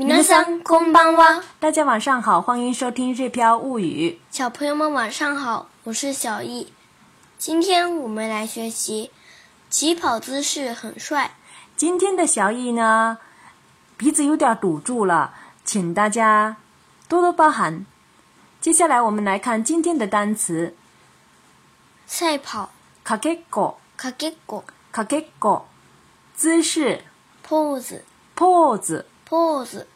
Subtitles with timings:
[0.00, 4.18] 云南山空巴洼，大家晚上好，欢迎收听《日飘物语》。
[4.34, 6.72] 小朋友们晚上好，我是小易，
[7.36, 9.10] 今天我们来学习
[9.68, 11.32] 起跑姿势很帅。
[11.76, 13.18] 今天的小易呢，
[13.98, 15.34] 鼻子有点堵住了，
[15.66, 16.56] 请大家
[17.06, 17.84] 多多包涵。
[18.58, 20.74] 接下来我们来看今天的单词：
[22.06, 22.70] 赛跑
[23.04, 25.66] k a k e k o k a k e k o
[26.34, 27.02] 姿势
[27.46, 29.04] （pose），pose。
[29.30, 29.86] p o s e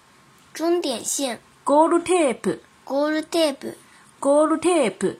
[0.52, 1.40] 终点线。
[1.64, 2.60] g o a l t a p e g
[2.94, 3.72] o a l t a p e
[4.20, 5.16] g o a l tape。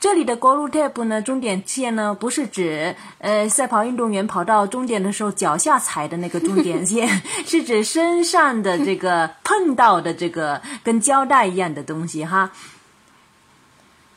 [0.00, 7.06] 这里的 g o a l tape 呢，终点线呢，不是指呃，赛跑运动员跑到终点的时候脚下踩的那个终点线，
[7.46, 12.50] 是指身上的这个碰到的这个跟胶带一样的东西哈。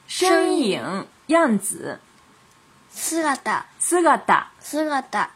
[0.07, 1.99] 身影，样子。
[2.89, 5.29] 姿、嘎达姿、嘎达姿、嘎大。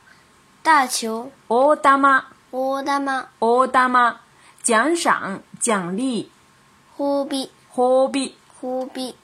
[0.63, 1.31] 大球。
[1.84, 2.23] 大妈。
[2.52, 4.21] 奥达玛，奥达玛，
[4.63, 6.31] 奖赏，奖励，
[6.98, 9.15] 忽必，忽必，忽必。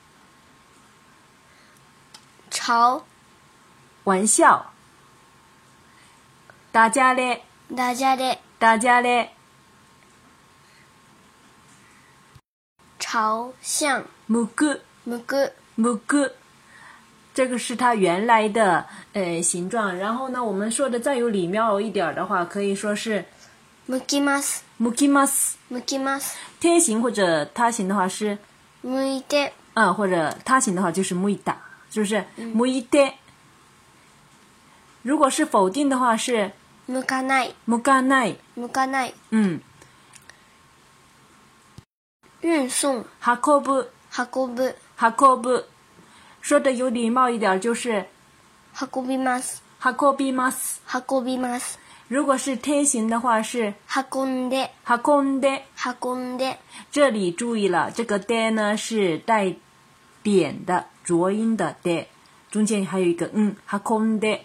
[2.52, 3.02] 嘲，
[4.04, 4.72] 玩笑，
[6.72, 7.44] 大家嘞，
[7.76, 9.32] 大家嘞，大家嘞。
[13.00, 16.36] 朝向，木个，木个，木个。
[17.36, 23.26] 这个是它原来的呃形状，然后呢，我们说的再有礼貌一点的话，可以说是，
[23.90, 26.36] むきます、むきます、むきます。
[26.62, 28.38] 贴形或者他形的话是
[28.86, 31.56] むいて，啊，或者他形的话就是むいた，
[31.92, 32.24] 是不是？
[32.38, 33.12] むいて。
[35.02, 36.52] 如果是否定的话是
[36.88, 39.14] むかない、むかない、むかない。
[39.32, 39.60] 嗯，
[42.40, 45.66] 运送、運ぶ、運ぶ、運ぶ。
[46.48, 48.06] 说的有礼貌一点儿就是，
[48.80, 51.80] 運びます、運びます、運びます。
[52.08, 53.74] 如果是天行的话是
[54.14, 56.60] 運んで、運んで、運んで。
[56.92, 59.56] 这里注意了，这个で呢是带
[60.22, 62.06] 点的浊音的で，
[62.52, 64.42] 中间还有一个嗯，運んで。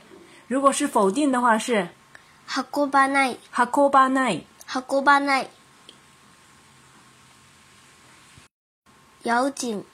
[0.49, 1.87] 如果是否定的话是
[2.49, 5.49] 運ばない、運ばない、運ばない。
[9.25, 9.85] 咬紧。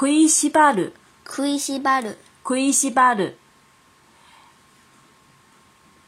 [0.00, 0.92] 繋しぶる，
[1.24, 3.34] 繋しぶる，繋しぶる。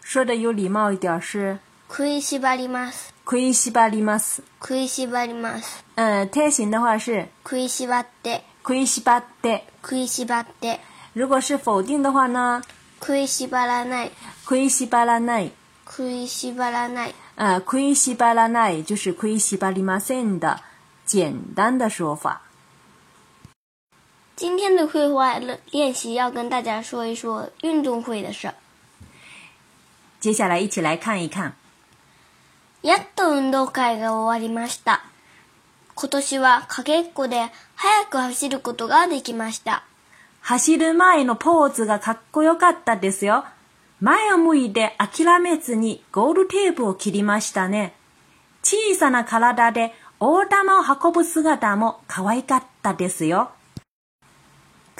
[0.00, 1.58] 说的有礼貌一點是，
[1.88, 5.84] 繋しぶります，繋しぶります，繋しぶります。
[5.96, 10.78] 嗯，提形的話是，繋しぶって，繋しぶって，繋しぶって。
[11.14, 12.62] 如果是否定的话呢？
[13.00, 14.12] 繋しぶらない，
[14.46, 15.50] 繋しぶらない，
[15.84, 17.14] 繋しぶらない。
[17.34, 20.60] 嗯，繋しぶらない就是繋しぶりますん的
[21.04, 22.42] 简单的说法。
[24.42, 25.36] 今天的绘画
[25.70, 28.54] 练习要跟大家说一说运动会的事儿。
[30.18, 31.52] 接下来一起来看一看。
[32.80, 35.02] やっと運動会が終わりました。
[35.94, 39.82] 今年はかけっこで早く走ることができました。
[40.40, 43.44] 走る前のポーズがかっこよかったですよ。
[44.00, 47.92] 前を向いて諦めずにゴールテープを切りましたね。
[48.62, 53.50] 小さな体で大玉を運ぶ姿も可愛かったですよ。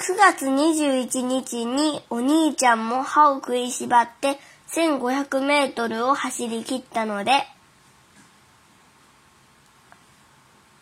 [0.03, 4.39] 9月21日にお兄ちゃんも歯を食いしばって
[4.75, 7.43] 1500メートルを走り切ったので、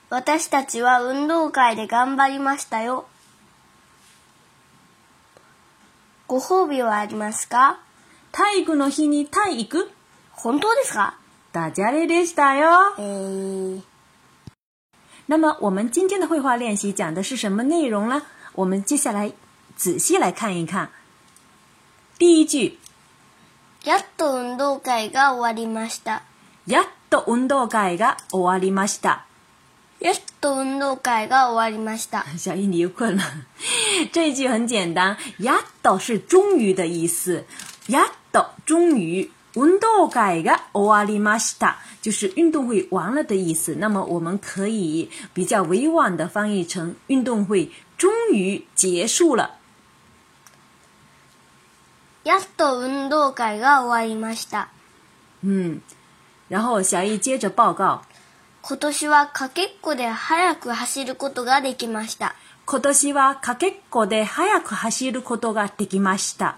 [0.09, 3.07] 私たちは運動会で頑張りましたよ。
[6.29, 7.81] ご褒美はありますか
[8.31, 9.91] 体育の日に体育
[10.31, 11.17] 本当ですか
[11.51, 12.69] ダジャレでしたよ。
[12.97, 13.81] えー、
[15.27, 18.23] 那么我们今天的绘画练习讲的是什么内容呢？
[18.59, 19.31] 我们接下来
[19.77, 20.91] 仔细来看一看。
[22.17, 22.77] 第一句，
[23.85, 26.23] やっと運動会が終わりました。
[26.67, 29.25] やっと運動会が終わりました。
[30.01, 32.25] やっと運動会が終わりました。
[32.37, 33.23] 小英你又困了，
[34.11, 37.45] 这一句很简单，やっと是终于的意思，
[37.87, 43.75] やっと终于，運動会が終わりました就是运动会完了的意思。
[43.79, 47.71] 那么我们可以比较委婉的翻译成运动会。
[47.99, 49.57] 終于结束了。
[52.23, 54.69] やっと運動会が終わりました。
[55.45, 55.81] 嗯，
[56.47, 58.03] 然后小易接着报告。
[58.61, 62.35] 今年はかけっこで早く走ることができました。
[62.65, 66.51] 今年はかけっこで早く走ることができました。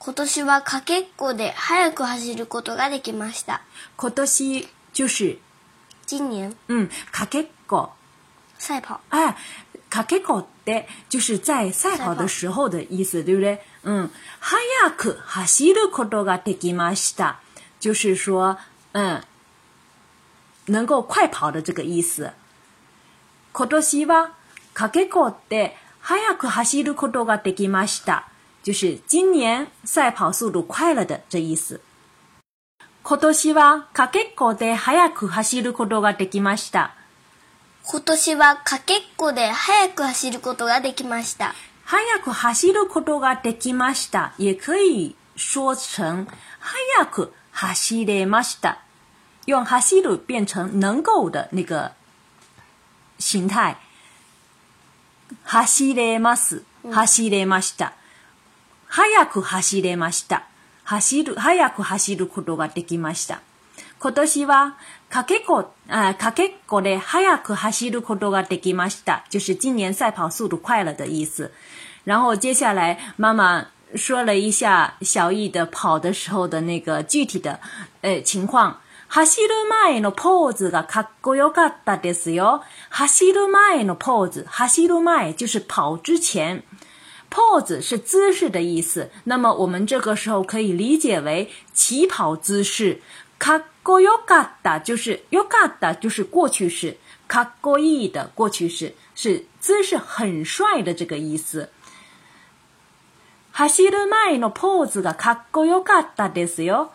[0.00, 3.62] 今年はかけっこで早く走ることができました。
[3.96, 5.38] 今年就是
[6.06, 6.54] 今年。
[6.68, 7.90] 嗯，かけっこ。
[8.64, 9.36] 赛跑哎，
[9.90, 13.58] っこって就是在赛跑的时候的意思，对不对？
[13.82, 14.08] 嗯，
[14.40, 17.36] 早く走りることができました，
[17.78, 18.56] 就是说，
[18.92, 19.22] 嗯，
[20.66, 22.32] 能够快跑的这个意思。
[29.06, 31.82] 今年赛跑速度快了的这意思。
[33.14, 36.90] 今年赛跑速度快了的这意思。
[37.86, 41.52] 今年はかけっこで早く走ることができました。
[41.84, 44.32] 早く走ることができました。
[44.38, 46.26] 也可以说成
[46.96, 48.78] 早く走れました。
[49.44, 51.92] 用走る变成能够的那个
[53.18, 53.76] 形态。
[55.44, 56.64] 走れます。
[56.90, 57.92] 走れました。
[58.88, 60.44] 早く走れました。
[60.84, 63.42] 走る、早く走ることができました。
[63.98, 64.76] 今年は
[65.14, 71.52] かけこ，啊，かけこで早く走ることができました，就是今年赛跑速度快了的意思。
[72.02, 73.64] 然后接下来妈妈
[73.94, 77.60] 说了一下小易的跑的时候的那个具体的
[78.02, 78.80] 呃，情况。
[79.08, 79.22] 走
[80.52, 82.62] 姿がかっこよかだですよ。
[82.90, 86.64] 走姿，走姿就是跑之前
[87.30, 89.12] ，pose 是姿势的意思。
[89.26, 93.00] 那么我们这个时候可以理解为起跑姿势。
[93.38, 96.96] かっこよかった就是よかった就是过去式，
[97.28, 101.70] かっこいい的过去式是姿势很帅的这个意思。
[103.52, 106.92] 走る前のポーズがかっこよかったですよ。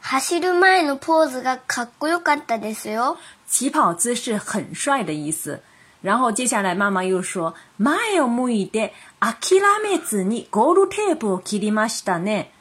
[0.00, 3.16] 走る前のポーズがかっこよかったですよ。
[3.48, 5.60] 起跑姿势很帅的意思。
[6.02, 12.52] 然后接下来妈妈又说、前を向いて諦めずにゴールテープを切りましたね。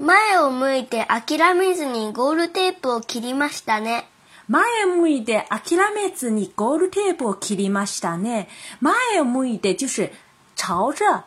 [0.00, 4.06] 前を向いて諦めずにゴールテープを切りましたね。
[4.48, 8.48] 前を向いて諦めずにゴールテープを切りましたね。
[8.80, 10.10] 前を向いて就是
[10.56, 11.24] 朝着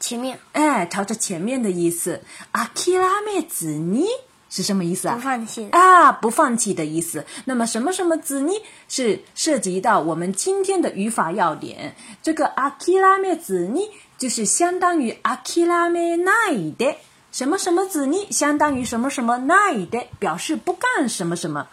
[0.00, 2.18] 前面，哎，朝着前面的意思。
[2.54, 2.94] 諦
[3.26, 4.06] めずに
[4.48, 5.16] 是什么意思啊？
[5.16, 7.22] 不放弃啊，不放弃的意思。
[7.44, 8.54] 那么什么什么子尼
[8.88, 11.94] 是涉及到我们今天的语法要点。
[12.22, 13.90] 这个阿基拉妹子尼
[14.22, 16.96] 就是相当于阿 k i l o m
[17.32, 19.84] 什么什么子呢相当于什么什么那一
[20.20, 21.66] 表示不干什么什么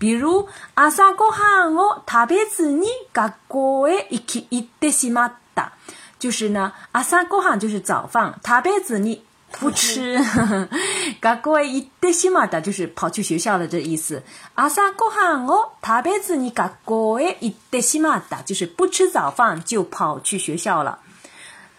[0.00, 5.30] 比如阿 sa go huang 哦塔别子泥嘎嘎喂 iki i
[6.18, 9.22] 就是呢阿 sa go 就是早饭塔别子泥
[9.52, 10.68] 不吃呵呵
[11.20, 11.68] 嘎嘎喂
[12.00, 14.24] ides i 就是跑去学校了这意思
[14.56, 20.98] 阿 sa go huang 哦塔别子尼嘎嘎喂 i d 就是不吃早饭就跑去学校了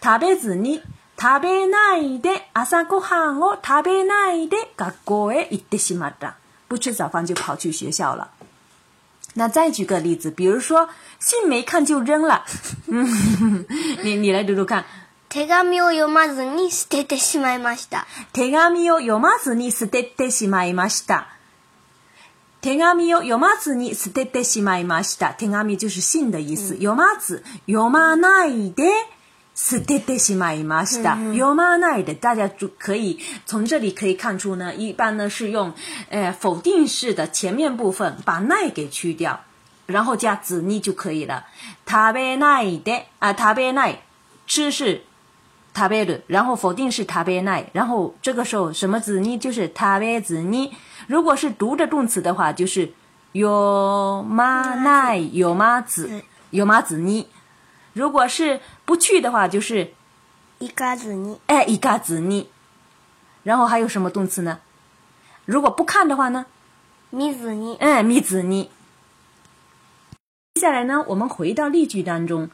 [0.04, 0.82] 食べずに
[1.18, 6.36] 食べないで朝ごはんを食べないで学校へ行ってしまった。
[6.68, 8.28] 不吃早饭就跑去学校了。
[9.36, 12.44] 那再举个例子，比如说信没看就扔了，
[14.02, 14.84] 你你来读读看。
[15.30, 18.04] 手紙を読まずに捨ててしまいました。
[18.32, 21.26] 手紙を読まずに捨ててしまいました。
[22.60, 25.32] 手紙を読まずに捨ててしまいました。
[25.34, 28.92] 手紙就是信的意思，読まず、読まないで。
[29.54, 31.16] ててしまいました。
[31.32, 34.74] 読まないで、大家就可以从这里可以看出呢。
[34.74, 35.72] 一般呢是用，
[36.10, 39.40] 呃，否定式的前面部分把奈给去掉，
[39.86, 41.44] 然后加子呢就可以了。
[41.86, 43.98] タべ奈的啊，タべ奈，
[44.46, 45.02] 吃是
[45.72, 47.64] タべる，然后否定是タべない。
[47.72, 50.72] 然后这个时候什么子呢，就是タべ子呢。
[51.06, 52.92] 如果是读的动词的话，就是
[53.32, 56.10] 有马奈有马子
[56.50, 57.26] 有马子呢。
[57.92, 59.92] 如果是不去的话就是，
[60.58, 62.46] 一嘎子呢，哎，一嘎子呢。
[63.42, 64.60] 然后还有什么动词呢？
[65.44, 66.46] 如果不看的话呢？
[67.10, 68.70] 米字尼，哎，米字尼。
[70.54, 72.50] 接下来呢，我们回到例句当中。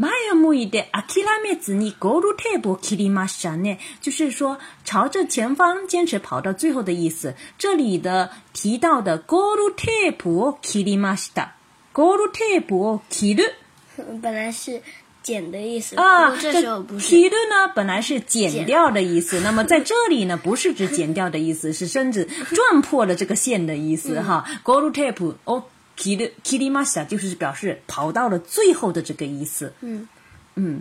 [0.00, 3.78] マヤムイデアキラメ字にゴールテープを切りましたね。
[4.00, 7.34] 就是说，朝着前方坚持跑到最后的意思。
[7.58, 11.54] 这里的提到的ゴールテープを切りました。
[11.92, 13.54] ゴールテープを切る。
[14.22, 14.80] 本来是。
[15.28, 24.42] 减的意思啊，这就不是 r 的呢本来是减掉的意思，那么在这里呢不是指减掉的意思， 是甚至撞破了这个线的意思哈。
[24.64, 25.64] Gold tape o
[25.98, 30.08] kiri kiri masa 就是表示跑到了最后的这个意思，嗯
[30.54, 30.80] 嗯，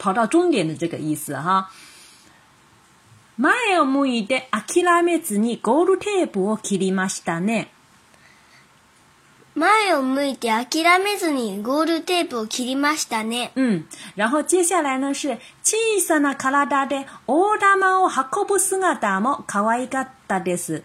[0.00, 1.70] 跑到终点的这个意思哈。
[3.38, 7.68] Myo mu de akira me zni gold tape o kiri masi d a
[9.58, 13.50] 前を向いて諦めずにゴールテープを切りましたね。
[13.56, 13.88] うん。
[14.16, 20.84] 然后接下来呢是小さな体で大玉を運ぶ姿も可愛かったです。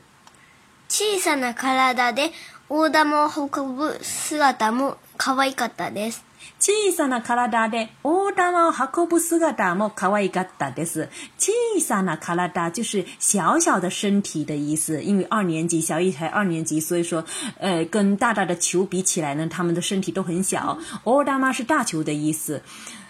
[0.90, 2.32] 小さな体で
[2.68, 6.26] 大玉を運ぶ姿も可愛かったです。
[6.60, 11.10] 小さな体だのオダマハコブスがダモ可愛いがだです。
[11.38, 15.02] 小さな体だ就是小小的身体的意思。
[15.02, 17.26] 因为二年级，小玉才二年级，所以说，
[17.60, 20.78] 呃，跟大大的球比起来呢，他们的身体都很小。
[21.04, 22.62] オダマ是大球的意思，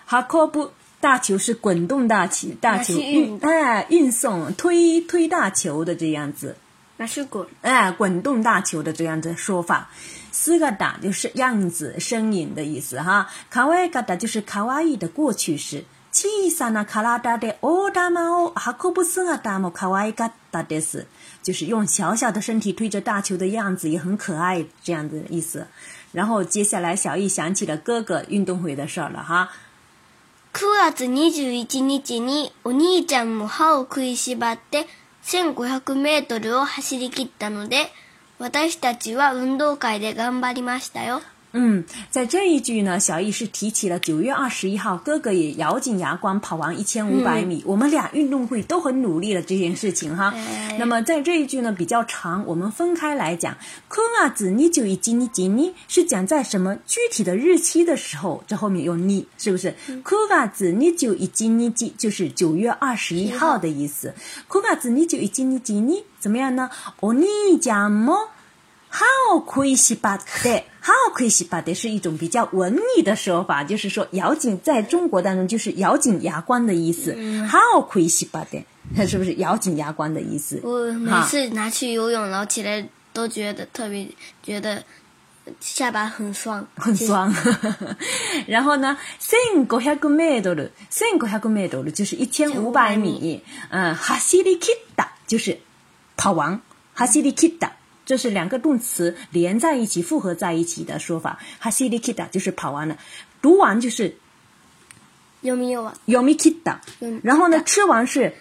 [0.05, 6.55] 哈コブ大球是滚动大球，大球，运哎，运送推推大球的这样子，
[6.97, 9.89] 那是滚哎滚动大球的这样子说法。
[10.33, 15.85] 斯嘎达就是样子、身影的意思哈，卡哇伊嘎达就是卡哇伊的过去式。
[16.11, 21.05] キサナカラダのオダモハコブスのダモカワイガダです，
[21.43, 25.65] 就是用小小的身体推着大球的样子也很可爱这样的意思。
[26.11, 29.51] 然后接下来小易想起了哥哥运动会的事儿了哈。
[30.53, 34.87] 九月二十一日に、お兄ちゃんもハを繰りしばって、
[35.23, 37.91] 千五百メートルを走り切ったので。
[38.39, 41.21] 私たちは運動会で頑張りましたよ。
[41.55, 50.33] 嗯，在这一句呢，小易是提起了九月二十一号，哥哥也咬紧牙关跑完一千五百米，我们俩运动会都很努力了这件事情哈。
[50.79, 53.55] 那么在这一句呢比较长，我们分开来讲。
[53.87, 58.43] 库瓦子尼九一吉尼吉尼是讲在什么具体的日期的时候？
[58.47, 59.75] 这后面用尼是不是？
[60.03, 64.15] 库瓦子尼九一吉尼吉就是九月二十一号的意思。
[64.47, 66.71] 库瓦子尼九一吉尼吉尼怎么样呢？
[67.01, 67.25] 哦，你
[67.61, 68.29] 讲么？
[68.93, 70.65] How crazy but day?
[70.81, 77.13] How crazy but day 是一种比较文艺的说法，就是说咬紧，在中国当中就是咬紧牙关的意思。
[77.49, 80.59] How crazy but day 是不是咬紧牙关的意思？
[80.63, 84.07] 我每次拿去游泳，然后起来都觉得特别
[84.43, 84.83] 觉得。
[85.59, 87.29] 下巴很酸，很酸。
[88.47, 93.43] 然后呢，千五百メートル，千五百メートル就是一千五百米。
[93.69, 95.59] 嗯，走り切った就是
[96.15, 96.61] 跑完，
[96.95, 97.67] 走り切った。
[97.67, 97.73] 嗯，
[98.05, 101.39] 这是两个动词连在一起、复合在一起的说法。
[101.59, 102.97] 哈西里 kita 就是跑完了，
[103.41, 104.17] 读完就是。
[105.41, 105.93] 有没有啊？
[106.05, 106.77] 有没 kita？
[107.21, 108.33] 然后呢，吃完是。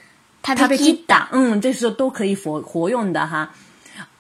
[0.45, 3.55] 他被 kita，嗯，这时候都可以活活用的哈。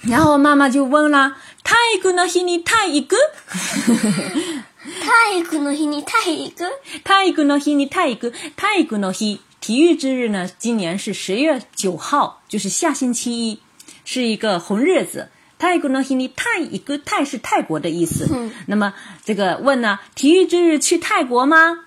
[0.07, 3.15] 然后妈妈就问了：“体育の日に体育？”
[3.47, 4.65] 哈哈哈哈哈。
[5.01, 6.65] 体育の日に体育？
[7.05, 8.31] 体育の日に体育。
[8.55, 10.49] 体日体育之日呢？
[10.59, 13.59] 今年是十月九号，就是下星期一，
[14.03, 15.29] 是一个红日子。
[15.57, 16.97] 泰国呢，の日泰体育。
[16.97, 18.27] 泰是泰国的意思。
[18.29, 18.51] 嗯。
[18.67, 18.93] 那么
[19.23, 19.99] 这个问呢？
[20.15, 21.77] 体育之日去泰国吗？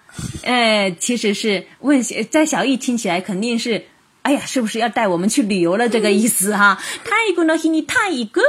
[0.44, 3.88] 哎，其实是问小在小易听起来肯定是。
[4.26, 5.88] 哎呀，是不是要带我们去旅游了？
[5.88, 8.42] 这个意思哈，太一个呢，是你太一个，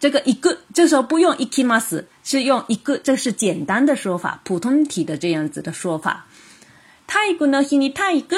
[0.00, 6.26] 这个一个，这时候不用 ikimas，是用一个，这是简单的说法，普通体的这样子的说法。
[7.06, 8.36] 太一个呢，是你太一个，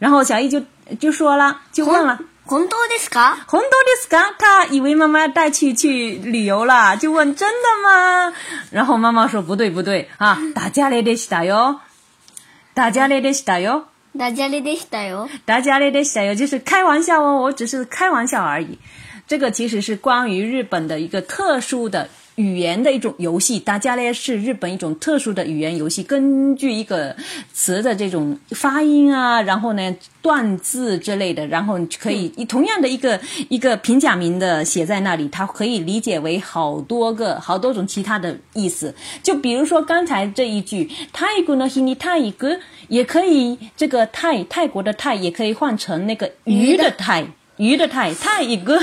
[0.00, 0.60] 然后小伊就
[0.98, 8.32] 就说了，就问了，红多的す卡，红多的す卡，他以为妈妈要带去去旅游了，就问真的吗？
[8.72, 11.78] 然后妈妈说不对不对啊，大家来的是的哟，
[12.74, 13.86] 大家来的是的哟。
[14.16, 18.78] 大家咧在笑哟，大家咧在笑哟，就是开玩笑哦，我只是开玩笑而已。
[19.26, 22.08] 这个其实是关于日本的一个特殊的。
[22.36, 27.14] 语言的一种游戏，大家呢是日本一种特殊的语言游戏，根据一个
[27.52, 38.94] 词的这种发音啊，然后呢断字之类的，然后你可以以同样的一个一个平假名的写在那里，它可以理解为好多个好多种其他的意思。
[39.22, 47.26] 就比如说刚才这一句泰国呢印尼泰语，歌也可以这个泰泰国的泰也可以换成那个鱼的泰。
[47.56, 48.78] 鱼的太太一个，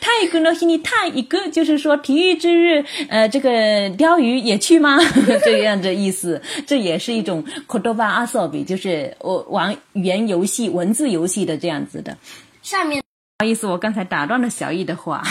[0.00, 4.98] 太一个呢是你太一个，就是说体育之日，呃，这个钓鱼也去吗？
[5.44, 12.16] 这样的意思，这也是一种口头化阿塞尔比，就是我玩语言游戏、文字游戏的这样子的。
[12.62, 13.00] 上面
[13.38, 15.22] 不好意思，我刚才打断了小易的话。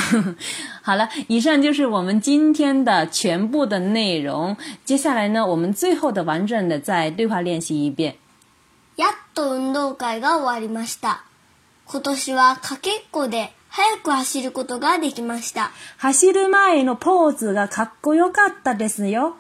[0.84, 4.56] 好了，以上就是我们今天的全部的内容。
[4.86, 8.16] 接下来呢，我们最后的完整的再对话练习一遍。
[8.98, 11.33] やっと運動会が終わりました。
[11.86, 15.72] 今年はかけっこで早く走ることができました。
[15.98, 19.36] 走る前のポーズがかっこよかったですよ。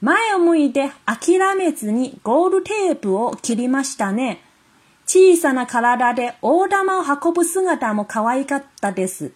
[0.00, 4.42] 前を向いて諦めずにゴールテープを切りましたね。
[5.06, 9.32] 小さな体で大玉を運ぶ姿も可愛かったです。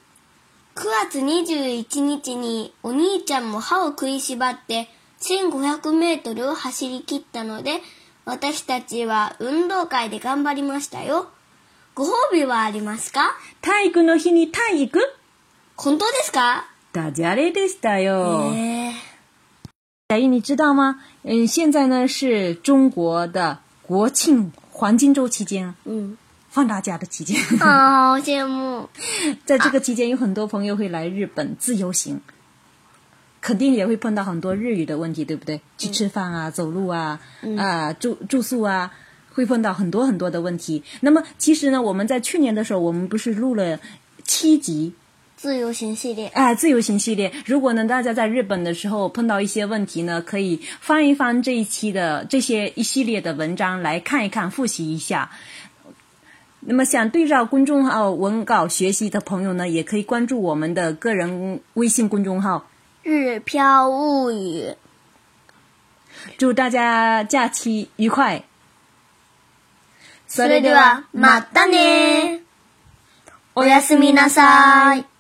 [0.75, 4.89] 9月21日にお兄ちゃんも歯を食いしばって
[5.21, 7.81] 1500メートルを走り切ったので、
[8.25, 11.31] 私たちは運動会で頑張りましたよ。
[11.95, 14.99] ご褒美はありますか体育の日に体育
[15.77, 18.51] 本当ですかダジャレでしたよ。
[18.55, 21.01] えー、你知道吗？
[21.25, 25.75] 嗯，现在呢是中国的国庆黄金周期间。
[25.85, 26.17] 嗯。
[26.49, 28.87] 放大假的期间啊，好羡慕！
[29.47, 32.21] 在这个期间，有很多朋友会来日本自由行，
[33.41, 35.63] 肯定也会碰到很多日语的问题，对不对？
[35.79, 37.19] 去吃饭啊，走路啊，
[37.59, 38.93] 啊、住住宿啊，
[39.35, 40.83] 会碰到很多很多的问题。
[41.01, 43.79] 那么，其实呢，我们在去年的时候，我们不是录了
[44.25, 44.93] 七集
[45.41, 46.29] 《自由行系列》？
[46.33, 47.29] 哎，《自由行系列》。
[47.47, 55.31] 如果呢，大家在日本的时候碰到一些问题呢，可以翻一翻这一期的这些一系列的文章来看一看，复习一下。
[56.65, 62.69] 那么，想对照公众号文稿学习的朋友呢，也可以关注我们的个人微信公众号
[63.11, 64.61] 《日漂物语》。
[66.39, 68.45] 祝大家假期愉快！
[70.33, 72.41] それでは、またね
[73.55, 75.12] おやすみなさい。